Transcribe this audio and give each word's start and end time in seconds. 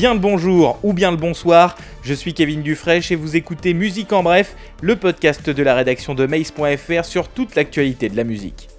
bien 0.00 0.14
le 0.14 0.20
bonjour 0.20 0.78
ou 0.82 0.94
bien 0.94 1.10
le 1.10 1.18
bonsoir. 1.18 1.76
Je 2.02 2.14
suis 2.14 2.32
Kevin 2.32 2.62
Dufresne 2.62 3.02
et 3.10 3.16
vous 3.16 3.36
écoutez 3.36 3.74
Musique 3.74 4.14
en 4.14 4.22
bref, 4.22 4.56
le 4.80 4.96
podcast 4.96 5.50
de 5.50 5.62
la 5.62 5.74
rédaction 5.74 6.14
de 6.14 6.24
Mace.fr 6.24 7.04
sur 7.04 7.28
toute 7.28 7.54
l'actualité 7.54 8.08
de 8.08 8.16
la 8.16 8.24
musique. 8.24 8.70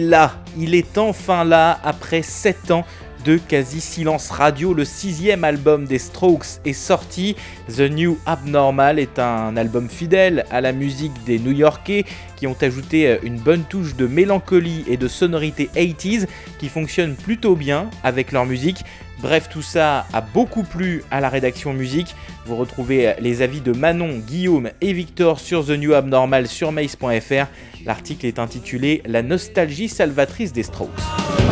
Là, 0.00 0.34
il 0.56 0.74
est 0.74 0.98
enfin 0.98 1.44
là 1.44 1.78
après 1.82 2.22
7 2.22 2.70
ans 2.70 2.84
de 3.24 3.36
quasi-silence 3.36 4.30
radio. 4.30 4.72
Le 4.74 4.84
sixième 4.84 5.44
album 5.44 5.84
des 5.84 5.98
Strokes 5.98 6.60
est 6.64 6.72
sorti. 6.72 7.36
The 7.68 7.80
New 7.80 8.18
Abnormal 8.26 8.98
est 8.98 9.18
un 9.18 9.56
album 9.56 9.88
fidèle 9.88 10.44
à 10.50 10.60
la 10.60 10.72
musique 10.72 11.12
des 11.24 11.38
New-Yorkais 11.38 12.04
qui 12.36 12.46
ont 12.46 12.56
ajouté 12.60 13.08
euh, 13.08 13.18
une 13.22 13.38
bonne 13.38 13.64
touche 13.64 13.96
de 13.96 14.06
mélancolie 14.06 14.84
et 14.88 14.96
de 14.96 15.08
sonorité 15.08 15.68
80s 15.74 16.26
qui 16.58 16.68
fonctionne 16.68 17.16
plutôt 17.16 17.56
bien 17.56 17.90
avec 18.04 18.32
leur 18.32 18.46
musique. 18.46 18.84
Bref, 19.20 19.48
tout 19.48 19.62
ça 19.62 20.06
a 20.12 20.20
beaucoup 20.20 20.62
plu 20.62 21.02
à 21.10 21.20
la 21.20 21.28
rédaction 21.28 21.72
musique. 21.72 22.14
Vous 22.46 22.56
retrouvez 22.56 23.08
euh, 23.08 23.12
les 23.20 23.42
avis 23.42 23.60
de 23.60 23.72
Manon, 23.72 24.18
Guillaume 24.18 24.70
et 24.80 24.92
Victor 24.92 25.40
sur 25.40 25.66
The 25.66 25.70
New 25.70 25.92
Abnormal 25.92 26.46
sur 26.46 26.70
mace.fr. 26.70 27.46
L'article 27.84 28.26
est 28.26 28.38
intitulé 28.38 29.02
La 29.06 29.22
nostalgie 29.22 29.88
salvatrice 29.88 30.52
des 30.52 30.62
Strokes. 30.62 31.47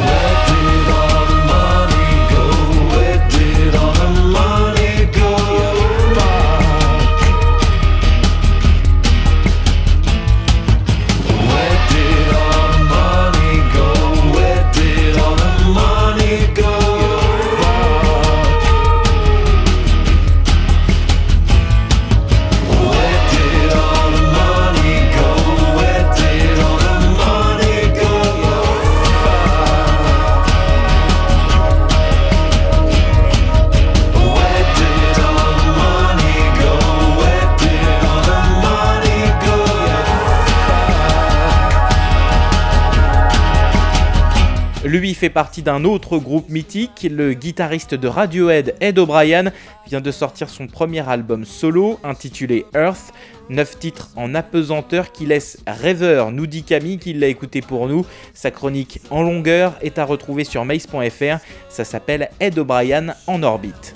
Lui 44.96 45.12
fait 45.12 45.28
partie 45.28 45.62
d'un 45.62 45.84
autre 45.84 46.16
groupe 46.16 46.48
mythique, 46.48 47.06
le 47.10 47.34
guitariste 47.34 47.94
de 47.94 48.08
Radiohead 48.08 48.76
Ed 48.80 48.98
O'Brien 48.98 49.52
vient 49.86 50.00
de 50.00 50.10
sortir 50.10 50.48
son 50.48 50.68
premier 50.68 51.06
album 51.06 51.44
solo 51.44 52.00
intitulé 52.02 52.64
Earth, 52.74 53.12
9 53.50 53.78
titres 53.78 54.08
en 54.16 54.34
apesanteur 54.34 55.12
qui 55.12 55.26
laisse 55.26 55.58
rêveur, 55.66 56.32
nous 56.32 56.46
dit 56.46 56.62
Camille 56.62 56.96
qui 56.96 57.12
l'a 57.12 57.26
écouté 57.26 57.60
pour 57.60 57.88
nous. 57.88 58.06
Sa 58.32 58.50
chronique 58.50 59.02
en 59.10 59.22
longueur 59.22 59.74
est 59.82 59.98
à 59.98 60.04
retrouver 60.06 60.44
sur 60.44 60.64
mace.fr, 60.64 61.44
ça 61.68 61.84
s'appelle 61.84 62.30
Ed 62.40 62.58
O'Brien 62.58 63.14
en 63.26 63.42
orbite. 63.42 63.92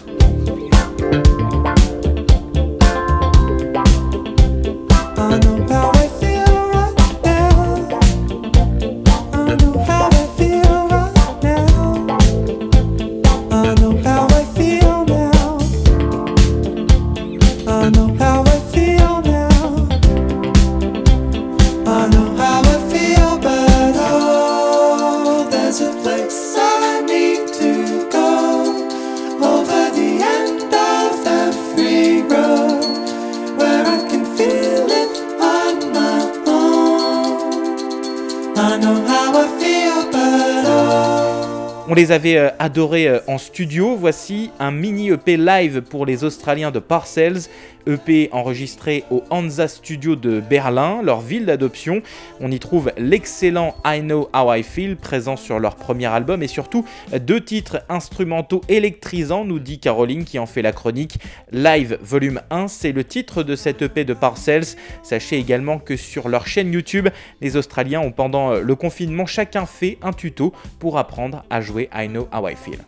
On 41.91 41.95
les 41.95 42.13
avait 42.13 42.37
euh, 42.37 42.51
adorés 42.61 43.09
euh, 43.09 43.19
en 43.27 43.37
studio. 43.37 43.97
Voici 43.97 44.53
un 44.61 44.71
mini 44.71 45.11
EP 45.11 45.37
live 45.37 45.83
pour 45.83 46.07
les 46.07 46.23
Australiens 46.23 46.71
de 46.71 46.79
Parcells. 46.79 47.49
EP 47.87 48.29
enregistré 48.33 49.05
au 49.11 49.23
Hansa 49.31 49.69
Studio 49.69 50.17
de 50.17 50.41
Berlin, 50.41 51.03
leur 51.03 51.21
ville 51.21 51.47
d'adoption. 51.47 52.03
On 52.41 52.51
y 52.51 52.59
trouve 52.59 52.93
l'excellent 52.97 53.75
I 53.85 54.01
Know 54.01 54.29
How 54.35 54.55
I 54.55 54.63
Feel 54.63 54.97
présent 54.97 55.37
sur 55.37 55.59
leur 55.59 55.77
premier 55.77 56.07
album 56.07 56.43
et 56.43 56.49
surtout 56.49 56.85
deux 57.13 57.41
titres 57.41 57.83
instrumentaux 57.89 58.61
électrisants, 58.69 59.45
nous 59.45 59.59
dit 59.59 59.79
Caroline 59.79 60.25
qui 60.25 60.39
en 60.39 60.47
fait 60.47 60.63
la 60.63 60.73
chronique. 60.73 61.19
Live 61.53 61.99
Volume 62.03 62.41
1, 62.51 62.69
c'est 62.69 62.93
le 62.93 63.05
titre 63.05 63.43
de 63.43 63.57
cette 63.57 63.83
EP 63.83 64.05
de 64.05 64.15
Parcells. 64.15 64.77
Sachez 65.03 65.39
également 65.39 65.79
que 65.79 65.97
sur 65.97 66.29
leur 66.29 66.47
chaîne 66.47 66.73
YouTube, 66.73 67.09
les 67.41 67.57
Australiens 67.57 68.01
ont 68.01 68.13
pendant 68.13 68.55
le 68.55 68.75
confinement 68.75 69.27
chacun 69.27 69.67
fait 69.67 69.99
un 70.03 70.13
tuto 70.13 70.53
pour 70.79 70.99
apprendre 70.99 71.45
à 71.51 71.61
jouer 71.61 71.89
I 71.95 72.09
Know 72.09 72.29
How 72.33 72.49
I 72.49 72.55
Feel. 72.57 72.79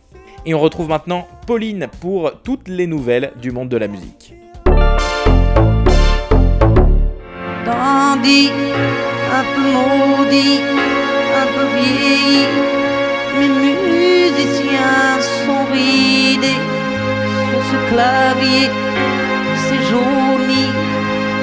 Et 0.45 0.53
on 0.53 0.59
retrouve 0.59 0.89
maintenant 0.89 1.27
Pauline 1.47 1.87
pour 2.01 2.41
toutes 2.43 2.67
les 2.67 2.87
nouvelles 2.87 3.31
du 3.41 3.51
monde 3.51 3.69
de 3.69 3.77
la 3.77 3.87
musique. 3.87 4.33
Dandy, 7.65 8.51
un 9.39 9.43
peu 9.53 9.65
maudit, 9.75 10.59
un 11.41 11.47
peu 11.53 11.65
vieilli, 11.77 12.45
mes 13.39 13.51
musiciens 13.65 15.19
sont 15.45 15.63
ridés 15.71 16.61
sur 17.47 17.61
ce 17.71 17.77
clavier, 17.89 18.69
c'est 19.63 19.83
jauni, 19.89 20.65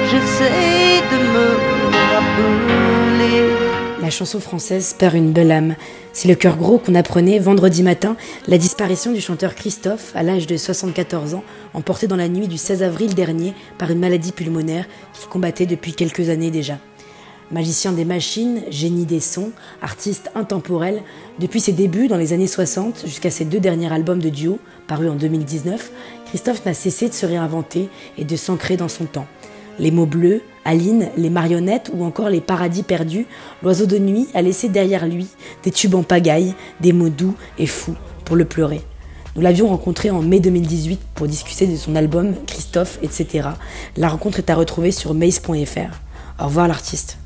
j'essaie 0.09 1.01
de 1.11 1.17
me 1.33 1.47
rappeler. 2.13 3.60
Chanson 4.11 4.39
française 4.39 4.93
perd 4.97 5.15
une 5.15 5.31
belle 5.31 5.51
âme. 5.51 5.75
C'est 6.13 6.27
le 6.27 6.35
cœur 6.35 6.57
gros 6.57 6.77
qu'on 6.77 6.95
apprenait 6.95 7.39
vendredi 7.39 7.81
matin 7.81 8.17
la 8.47 8.57
disparition 8.57 9.13
du 9.13 9.21
chanteur 9.21 9.55
Christophe 9.55 10.11
à 10.15 10.21
l'âge 10.21 10.47
de 10.47 10.57
74 10.57 11.33
ans, 11.33 11.43
emporté 11.73 12.07
dans 12.07 12.17
la 12.17 12.27
nuit 12.27 12.47
du 12.47 12.57
16 12.57 12.83
avril 12.83 13.15
dernier 13.15 13.53
par 13.77 13.89
une 13.89 13.99
maladie 13.99 14.33
pulmonaire 14.33 14.85
qu'il 15.13 15.29
combattait 15.29 15.65
depuis 15.65 15.93
quelques 15.93 16.29
années 16.29 16.51
déjà. 16.51 16.77
Magicien 17.51 17.93
des 17.93 18.05
machines, 18.05 18.61
génie 18.69 19.05
des 19.05 19.19
sons, 19.19 19.51
artiste 19.81 20.29
intemporel, 20.35 21.01
depuis 21.39 21.59
ses 21.59 21.73
débuts 21.73 22.07
dans 22.07 22.17
les 22.17 22.33
années 22.33 22.47
60 22.47 23.03
jusqu'à 23.05 23.29
ses 23.29 23.45
deux 23.45 23.59
derniers 23.59 23.91
albums 23.91 24.21
de 24.21 24.29
duo, 24.29 24.59
parus 24.87 25.09
en 25.09 25.15
2019, 25.15 25.91
Christophe 26.27 26.65
n'a 26.65 26.73
cessé 26.73 27.09
de 27.09 27.13
se 27.13 27.25
réinventer 27.25 27.89
et 28.17 28.25
de 28.25 28.35
s'ancrer 28.35 28.77
dans 28.77 28.89
son 28.89 29.05
temps. 29.05 29.27
Les 29.79 29.91
mots 29.91 30.05
bleus, 30.05 30.41
Aline, 30.65 31.09
les 31.17 31.29
marionnettes 31.29 31.91
ou 31.93 32.03
encore 32.03 32.29
les 32.29 32.41
paradis 32.41 32.83
perdus, 32.83 33.25
l'oiseau 33.63 33.85
de 33.85 33.97
nuit 33.97 34.27
a 34.33 34.41
laissé 34.41 34.69
derrière 34.69 35.07
lui 35.07 35.27
des 35.63 35.71
tubes 35.71 35.95
en 35.95 36.03
pagaille, 36.03 36.53
des 36.79 36.93
mots 36.93 37.09
doux 37.09 37.35
et 37.57 37.67
fous 37.67 37.95
pour 38.25 38.35
le 38.35 38.45
pleurer. 38.45 38.81
Nous 39.35 39.41
l'avions 39.41 39.67
rencontré 39.67 40.09
en 40.09 40.21
mai 40.21 40.39
2018 40.39 40.99
pour 41.15 41.27
discuter 41.27 41.65
de 41.65 41.77
son 41.77 41.95
album 41.95 42.33
Christophe, 42.45 42.99
etc. 43.01 43.49
La 43.95 44.09
rencontre 44.09 44.39
est 44.39 44.49
à 44.49 44.55
retrouver 44.55 44.91
sur 44.91 45.13
mace.fr. 45.13 45.99
Au 46.39 46.45
revoir 46.45 46.67
l'artiste. 46.67 47.17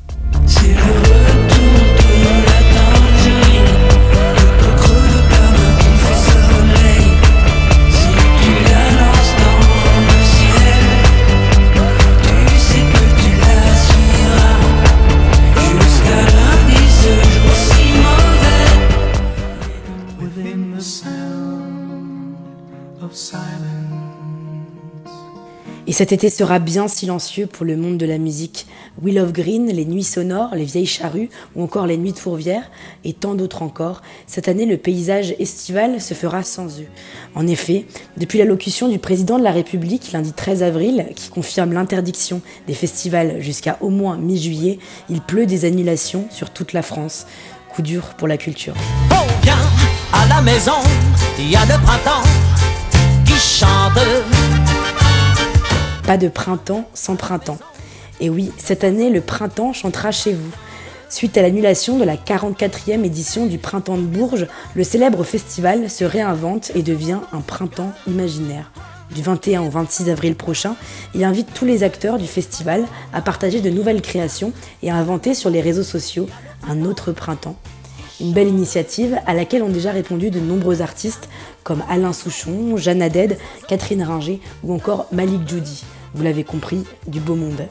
Cet 25.96 26.12
été 26.12 26.30
sera 26.30 26.60
bien 26.60 26.90
silencieux 26.90 27.48
pour 27.48 27.66
le 27.66 27.78
monde 27.78 27.98
de 27.98 28.06
la 28.06 28.18
musique. 28.18 28.68
Will 29.02 29.18
of 29.18 29.32
Green, 29.32 29.68
les 29.68 29.86
nuits 29.86 30.04
sonores, 30.04 30.54
les 30.54 30.66
vieilles 30.66 30.86
charrues 30.86 31.30
ou 31.56 31.64
encore 31.64 31.88
les 31.88 31.96
nuits 31.96 32.12
de 32.12 32.18
Fourvière 32.18 32.70
et 33.06 33.14
tant 33.14 33.34
d'autres 33.34 33.62
encore. 33.62 34.02
Cette 34.28 34.50
année, 34.50 34.66
le 34.66 34.76
paysage 34.76 35.34
estival 35.40 36.02
se 36.02 36.14
fera 36.14 36.44
sans 36.44 36.82
eux. 36.82 36.88
En 37.34 37.48
effet, 37.48 37.86
depuis 38.18 38.40
l'allocution 38.40 38.90
du 38.90 39.00
président 39.00 39.40
de 39.40 39.44
la 39.46 39.54
République 39.54 40.12
lundi 40.12 40.34
13 40.34 40.64
avril, 40.64 41.06
qui 41.16 41.30
confirme 41.30 41.72
l'interdiction 41.72 42.42
des 42.68 42.74
festivals 42.74 43.40
jusqu'à 43.40 43.78
au 43.80 43.90
moins 43.90 44.18
mi-juillet, 44.18 44.80
il 45.10 45.22
pleut 45.22 45.46
des 45.46 45.64
annulations 45.64 46.26
sur 46.30 46.50
toute 46.50 46.74
la 46.74 46.82
France. 46.82 47.26
Coup 47.74 47.84
dur 47.84 48.16
pour 48.18 48.28
la 48.28 48.36
culture. 48.36 48.74
Oh, 49.12 49.16
à 50.12 50.28
la 50.28 50.42
maison, 50.42 50.74
il 51.40 51.50
y 51.50 51.56
a 51.56 51.64
le 51.64 51.82
printemps 51.82 52.24
Pas 56.08 56.18
de 56.18 56.28
printemps 56.28 56.88
sans 56.94 57.16
printemps. 57.16 57.58
Et 58.20 58.30
oui, 58.30 58.52
cette 58.58 58.84
année, 58.84 59.10
le 59.10 59.22
printemps 59.22 59.74
chantera 59.74 60.12
chez 60.12 60.34
vous. 60.34 60.52
Suite 61.10 61.36
à 61.36 61.42
l'annulation 61.42 61.98
de 61.98 62.04
la 62.04 62.16
44e 62.16 63.04
édition 63.04 63.48
du 63.48 63.58
Printemps 63.58 63.98
de 63.98 64.04
Bourges, 64.04 64.46
le 64.76 64.84
célèbre 64.84 65.24
festival 65.24 65.90
se 65.90 66.04
réinvente 66.04 66.72
et 66.76 66.84
devient 66.84 67.22
un 67.34 67.42
printemps 67.42 67.92
imaginaire. 68.06 68.72
Du 69.16 69.24
21 69.24 69.64
au 69.64 69.70
26 69.72 70.12
avril 70.12 70.36
prochain, 70.36 70.76
il 71.16 71.24
invite 71.24 71.52
tous 71.56 71.66
les 71.66 71.82
acteurs 71.82 72.20
du 72.20 72.28
festival 72.28 72.86
à 73.12 73.22
partager 73.22 73.60
de 73.60 73.72
nouvelles 73.72 74.04
créations 74.04 74.54
et 74.84 74.92
à 74.92 74.98
inventer 74.98 75.34
sur 75.34 75.50
les 75.50 75.62
réseaux 75.62 75.82
sociaux 75.82 76.28
un 76.70 76.86
autre 76.86 77.14
printemps. 77.14 77.56
Une 78.22 78.32
belle 78.32 78.48
initiative 78.48 79.18
à 79.26 79.34
laquelle 79.34 79.64
ont 79.64 79.70
déjà 79.70 79.90
répondu 79.90 80.30
de 80.30 80.40
nombreux 80.40 80.84
artistes 80.84 81.30
comme 81.64 81.84
Alain 81.90 82.14
Souchon, 82.14 82.78
Jeanne 82.78 83.02
Haddad, 83.02 83.38
Catherine 83.68 84.04
Ringer 84.04 84.40
ou 84.64 84.72
encore 84.72 85.08
Malik 85.12 85.50
Judy 85.50 85.84
vous 86.16 86.24
l'avez 86.24 86.44
compris, 86.44 86.86
du 87.08 87.20
beau 87.20 87.36
monde. 87.36 87.68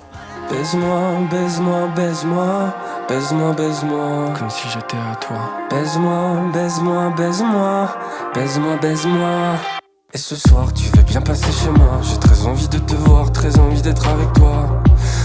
Baise-moi, 0.50 1.00
baise-moi, 1.30 1.88
baise-moi, 1.96 2.74
baise-moi, 3.08 3.52
baise-moi. 3.54 4.34
Comme 4.38 4.50
si 4.50 4.68
j'étais 4.68 4.96
à 4.96 5.16
toi. 5.16 5.50
Baise-moi, 5.70 6.50
baise-moi, 6.52 7.14
baise-moi, 7.16 7.88
baise-moi, 8.34 8.76
baise-moi. 8.76 9.83
Et 10.16 10.18
ce 10.18 10.36
soir, 10.36 10.72
tu 10.72 10.84
veux 10.96 11.02
bien 11.02 11.20
passer 11.20 11.50
chez 11.50 11.70
moi. 11.70 12.00
J'ai 12.00 12.16
très 12.20 12.46
envie 12.46 12.68
de 12.68 12.78
te 12.78 12.94
voir, 12.94 13.32
très 13.32 13.58
envie 13.58 13.82
d'être 13.82 14.06
avec 14.06 14.32
toi. 14.34 14.80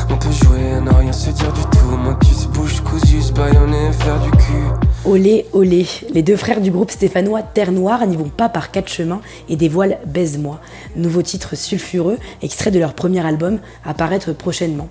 On 0.10 0.18
peut 0.18 0.32
jouer 0.32 0.72
à 0.78 0.82
ne 0.82 0.90
rien 0.90 1.14
se 1.14 1.30
dire 1.30 1.54
du 1.54 1.62
tout. 1.62 1.96
Moi, 1.96 2.18
tu 2.20 2.34
se 2.34 2.48
bouge 2.48 2.82
cousu, 2.82 3.22
se 3.22 3.32
baïonner, 3.32 3.92
faire 3.92 4.20
du 4.20 4.32
cul. 4.32 4.64
Olé, 5.06 5.46
olé, 5.54 5.86
les 6.12 6.24
deux 6.24 6.36
frères 6.36 6.60
du 6.60 6.72
groupe 6.72 6.90
stéphanois 6.90 7.44
Terre 7.44 7.72
Noire 7.72 8.08
n'y 8.08 8.18
vont 8.18 8.30
pas 8.30 8.50
par 8.50 8.72
quatre 8.72 8.90
chemins 8.90 9.22
et 9.48 9.58
dévoilent 9.58 10.00
Baise-moi, 10.08 10.60
nouveau 10.96 11.22
titre 11.22 11.56
sulfureux, 11.56 12.18
extrait 12.42 12.72
de 12.72 12.80
leur 12.80 12.96
premier 12.96 13.24
album, 13.24 13.60
à 13.86 13.94
paraître 13.94 14.34
prochainement. 14.34 14.90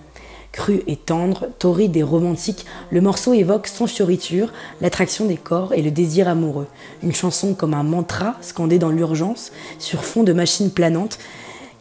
Cru 0.53 0.83
et 0.87 0.97
tendre, 0.97 1.49
torride 1.59 1.97
et 1.97 2.03
romantique, 2.03 2.65
le 2.91 3.01
morceau 3.01 3.33
évoque 3.33 3.67
sans 3.67 3.87
fioriture 3.87 4.53
l'attraction 4.81 5.27
des 5.27 5.37
corps 5.37 5.75
et 5.75 5.83
le 5.83 5.91
désir 5.91 6.27
amoureux. 6.29 6.67
Une 7.03 7.15
chanson 7.15 7.55
comme 7.55 7.75
un 7.75 7.83
mantra 7.83 8.37
scandé 8.41 8.79
dans 8.79 8.91
l'urgence, 8.91 9.53
sur 9.79 10.05
fond 10.05 10.25
de 10.25 10.33
machines 10.33 10.71
planantes, 10.71 11.19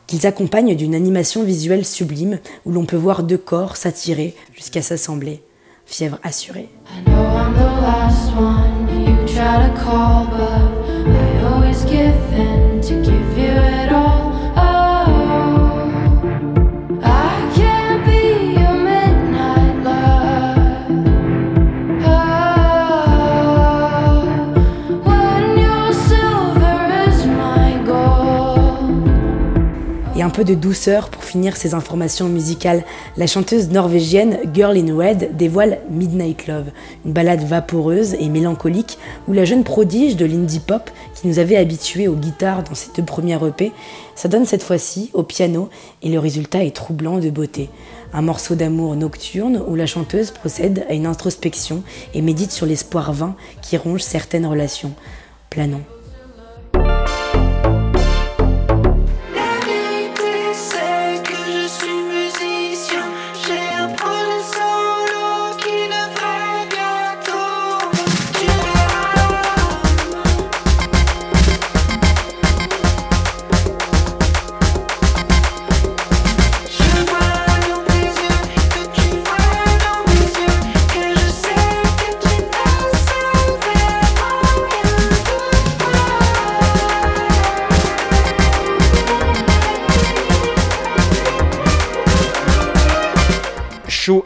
qu'ils 0.06 0.26
accompagnent 0.26 0.76
d'une 0.76 0.96
animation 0.96 1.44
visuelle 1.44 1.86
sublime 1.86 2.40
où 2.66 2.72
l'on 2.72 2.86
peut 2.86 2.98
voir 2.98 3.24
deux 3.24 3.38
corps 3.38 3.76
s'attirer 3.76 4.36
jusqu'à 4.54 4.82
s'assembler. 4.82 5.42
Fièvre 5.86 6.20
assurée. 6.24 6.70
Peu 30.38 30.44
de 30.44 30.54
douceur 30.54 31.10
pour 31.10 31.24
finir 31.24 31.58
ces 31.58 31.74
informations 31.74 32.30
musicales. 32.30 32.84
La 33.18 33.26
chanteuse 33.26 33.72
norvégienne 33.72 34.38
Girl 34.54 34.78
in 34.78 34.96
Red 34.96 35.36
dévoile 35.36 35.80
Midnight 35.90 36.46
Love, 36.46 36.68
une 37.06 37.12
ballade 37.12 37.44
vaporeuse 37.44 38.14
et 38.20 38.30
mélancolique 38.30 39.00
où 39.28 39.34
la 39.34 39.46
jeune 39.46 39.64
prodige 39.64 40.16
de 40.16 40.28
l'indie 40.28 40.60
pop 40.60 40.92
qui 41.16 41.28
nous 41.28 41.40
avait 41.40 41.56
habitués 41.56 42.08
aux 42.08 42.14
guitares 42.14 42.62
dans 42.62 42.76
ses 42.76 42.92
deux 42.96 43.02
premières 43.02 43.44
EP, 43.48 43.72
ça 44.14 44.28
donne 44.28 44.46
cette 44.46 44.62
fois-ci 44.62 45.10
au 45.14 45.24
piano 45.24 45.70
et 46.04 46.10
le 46.10 46.20
résultat 46.20 46.64
est 46.64 46.76
troublant 46.76 47.18
de 47.18 47.32
beauté. 47.32 47.72
Un 48.14 48.22
morceau 48.22 48.54
d'amour 48.54 48.96
nocturne 48.96 49.64
où 49.68 49.74
la 49.74 49.88
chanteuse 49.88 50.30
procède 50.30 50.86
à 50.88 50.94
une 50.94 51.08
introspection 51.08 51.82
et 52.14 52.22
médite 52.22 52.52
sur 52.52 52.68
l'espoir 52.68 53.12
vain 53.12 53.36
qui 53.64 53.76
ronge 53.76 54.02
certaines 54.02 54.46
relations. 54.46 54.94
Planons. 55.50 55.97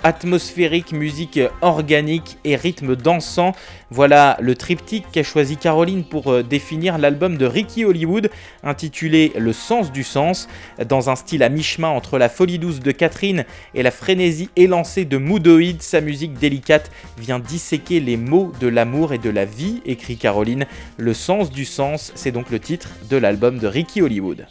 Atmosphérique, 0.03 0.91
musique 0.91 1.39
organique 1.61 2.37
et 2.43 2.55
rythme 2.55 2.95
dansant. 2.95 3.53
Voilà 3.89 4.37
le 4.39 4.55
triptyque 4.55 5.05
qu'a 5.11 5.23
choisi 5.23 5.57
Caroline 5.57 6.05
pour 6.05 6.31
euh, 6.31 6.43
définir 6.43 6.97
l'album 6.97 7.37
de 7.37 7.45
Ricky 7.45 7.83
Hollywood, 7.83 8.29
intitulé 8.63 9.33
Le 9.37 9.51
sens 9.51 9.91
du 9.91 10.03
sens, 10.03 10.47
dans 10.87 11.09
un 11.09 11.15
style 11.15 11.43
à 11.43 11.49
mi-chemin 11.49 11.89
entre 11.89 12.17
la 12.17 12.29
folie 12.29 12.57
douce 12.57 12.79
de 12.79 12.91
Catherine 12.91 13.45
et 13.75 13.83
la 13.83 13.91
frénésie 13.91 14.49
élancée 14.55 15.05
de 15.05 15.17
Moodoid. 15.17 15.81
Sa 15.81 15.99
musique 15.99 16.33
délicate 16.33 16.89
vient 17.17 17.39
disséquer 17.39 17.99
les 17.99 18.17
mots 18.17 18.53
de 18.61 18.67
l'amour 18.67 19.13
et 19.13 19.17
de 19.17 19.29
la 19.29 19.45
vie, 19.45 19.81
écrit 19.85 20.17
Caroline. 20.17 20.65
Le 20.97 21.13
sens 21.13 21.51
du 21.51 21.65
sens, 21.65 22.11
c'est 22.15 22.31
donc 22.31 22.49
le 22.49 22.59
titre 22.59 22.89
de 23.09 23.17
l'album 23.17 23.59
de 23.59 23.67
Ricky 23.67 24.01
Hollywood. 24.01 24.47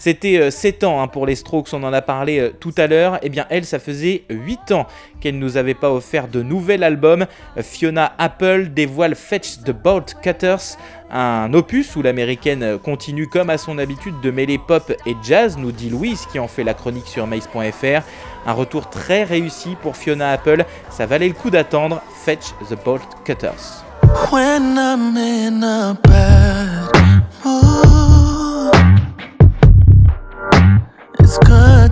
C'était 0.00 0.50
7 0.50 0.82
euh, 0.82 0.86
ans 0.86 1.02
hein, 1.02 1.08
pour 1.08 1.26
les 1.26 1.34
Strokes, 1.34 1.68
on 1.74 1.82
en 1.82 1.92
a 1.92 2.00
parlé 2.00 2.38
euh, 2.38 2.50
tout 2.58 2.72
à 2.78 2.86
l'heure. 2.86 3.16
Et 3.16 3.18
eh 3.24 3.28
bien 3.28 3.44
elle, 3.50 3.66
ça 3.66 3.78
faisait 3.78 4.24
8 4.30 4.72
ans 4.72 4.86
qu'elle 5.20 5.34
ne 5.34 5.40
nous 5.40 5.58
avait 5.58 5.74
pas 5.74 5.90
offert 5.90 6.26
de 6.26 6.42
nouvel 6.42 6.82
album. 6.82 7.26
Fiona 7.58 8.14
Apple 8.16 8.68
dévoile 8.70 9.14
Fetch 9.14 9.58
the 9.64 9.72
Bolt 9.72 10.16
Cutters, 10.22 10.78
un 11.10 11.52
opus 11.52 11.96
où 11.96 12.02
l'américaine 12.02 12.78
continue 12.78 13.26
comme 13.26 13.50
à 13.50 13.58
son 13.58 13.76
habitude 13.76 14.14
de 14.22 14.30
mêler 14.30 14.56
pop 14.56 14.90
et 15.04 15.14
jazz, 15.22 15.58
nous 15.58 15.70
dit 15.70 15.90
Louise 15.90 16.26
qui 16.32 16.38
en 16.38 16.48
fait 16.48 16.64
la 16.64 16.72
chronique 16.72 17.06
sur 17.06 17.26
mace.fr. 17.26 18.02
Un 18.46 18.52
retour 18.52 18.88
très 18.88 19.24
réussi 19.24 19.76
pour 19.82 19.98
Fiona 19.98 20.30
Apple, 20.30 20.64
ça 20.88 21.04
valait 21.04 21.28
le 21.28 21.34
coup 21.34 21.50
d'attendre. 21.50 22.00
Fetch 22.24 22.54
the 22.70 22.82
Bolt 22.82 23.02
Cutters. 23.26 23.84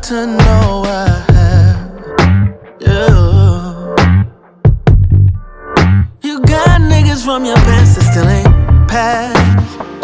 to 0.03 0.27
know 0.27 0.85
I 0.87 1.09
have 1.33 1.91
you. 2.81 3.09
You 6.23 6.41
got 6.43 6.81
niggas 6.81 7.25
from 7.25 7.45
your 7.45 7.57
past 7.57 7.97
that 7.97 8.05
still 8.11 8.29
ain't 8.29 8.89
past 8.89 9.37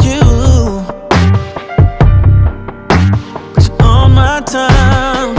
you. 0.03 0.21
But 3.53 3.67
you're 3.67 3.83
on 3.83 4.11
my 4.13 4.41
time, 4.41 5.35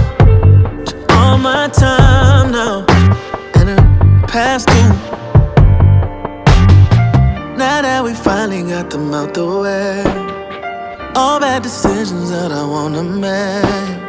you're 0.86 1.12
on 1.12 1.42
my 1.42 1.68
time 1.68 2.52
now, 2.52 2.86
and 3.56 3.70
it 3.70 4.28
past 4.28 4.68
due. 4.68 4.92
Now 7.56 7.82
that 7.82 8.02
we 8.02 8.14
finally 8.14 8.62
got 8.62 8.90
them 8.90 9.12
out 9.12 9.34
the 9.34 9.44
way, 9.44 10.02
all 11.14 11.40
bad 11.40 11.62
decisions 11.62 12.30
that 12.30 12.52
I 12.52 12.64
wanna 12.64 13.02
make. 13.02 14.05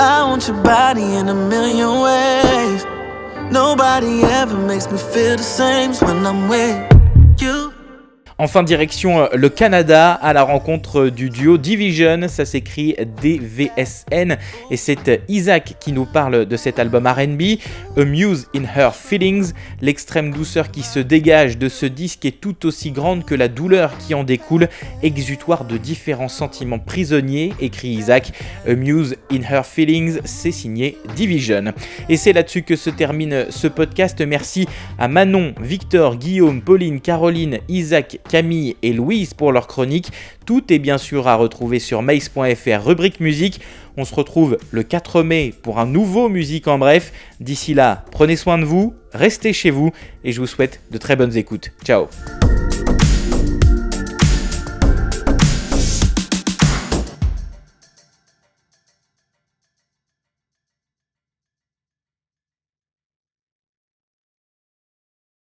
I 0.00 0.22
want 0.22 0.46
your 0.46 0.62
body 0.62 1.16
in 1.16 1.28
a 1.28 1.34
million 1.34 2.00
ways. 2.02 2.84
Nobody 3.50 4.22
ever 4.22 4.56
makes 4.56 4.88
me 4.88 4.96
feel 4.96 5.36
the 5.36 5.42
same 5.42 5.92
when 5.94 6.24
I'm 6.24 6.48
with 6.48 7.40
you. 7.40 7.77
Enfin, 8.40 8.62
direction 8.62 9.18
euh, 9.18 9.26
le 9.34 9.48
Canada 9.48 10.12
à 10.12 10.32
la 10.32 10.44
rencontre 10.44 11.08
du 11.08 11.28
duo 11.28 11.58
Division, 11.58 12.28
ça 12.28 12.44
s'écrit 12.44 12.94
DVSN, 13.20 14.36
et 14.70 14.76
c'est 14.76 15.24
Isaac 15.28 15.74
qui 15.80 15.90
nous 15.90 16.04
parle 16.04 16.46
de 16.46 16.56
cet 16.56 16.78
album 16.78 17.08
RB, 17.08 17.58
Amuse 17.96 18.46
in 18.54 18.62
Her 18.62 18.94
Feelings. 18.94 19.54
L'extrême 19.80 20.32
douceur 20.32 20.70
qui 20.70 20.82
se 20.82 21.00
dégage 21.00 21.58
de 21.58 21.68
ce 21.68 21.84
disque 21.84 22.26
est 22.26 22.40
tout 22.40 22.64
aussi 22.64 22.92
grande 22.92 23.24
que 23.24 23.34
la 23.34 23.48
douleur 23.48 23.98
qui 23.98 24.14
en 24.14 24.22
découle, 24.22 24.68
exutoire 25.02 25.64
de 25.64 25.76
différents 25.76 26.28
sentiments 26.28 26.78
prisonniers, 26.78 27.52
écrit 27.60 27.88
Isaac. 27.88 28.30
Amuse 28.68 29.16
in 29.32 29.40
Her 29.40 29.66
Feelings, 29.66 30.20
c'est 30.24 30.52
signé 30.52 30.96
Division. 31.16 31.72
Et 32.08 32.16
c'est 32.16 32.32
là-dessus 32.32 32.62
que 32.62 32.76
se 32.76 32.90
termine 32.90 33.46
ce 33.50 33.66
podcast. 33.66 34.20
Merci 34.20 34.68
à 34.96 35.08
Manon, 35.08 35.54
Victor, 35.60 36.14
Guillaume, 36.14 36.62
Pauline, 36.62 37.00
Caroline, 37.00 37.58
Isaac, 37.68 38.20
Camille 38.28 38.76
et 38.82 38.92
Louise 38.92 39.34
pour 39.34 39.50
leur 39.50 39.66
chronique. 39.66 40.12
Tout 40.46 40.72
est 40.72 40.78
bien 40.78 40.98
sûr 40.98 41.26
à 41.26 41.34
retrouver 41.34 41.80
sur 41.80 42.02
mace.fr 42.02 42.84
rubrique 42.84 43.20
musique. 43.20 43.60
On 43.96 44.04
se 44.04 44.14
retrouve 44.14 44.58
le 44.70 44.84
4 44.84 45.22
mai 45.22 45.52
pour 45.62 45.80
un 45.80 45.86
nouveau 45.86 46.28
musique 46.28 46.68
en 46.68 46.78
bref. 46.78 47.12
D'ici 47.40 47.74
là, 47.74 48.04
prenez 48.12 48.36
soin 48.36 48.58
de 48.58 48.64
vous, 48.64 48.94
restez 49.12 49.52
chez 49.52 49.70
vous 49.70 49.90
et 50.22 50.30
je 50.30 50.40
vous 50.40 50.46
souhaite 50.46 50.80
de 50.92 50.98
très 50.98 51.16
bonnes 51.16 51.36
écoutes. 51.36 51.70
Ciao 51.84 52.06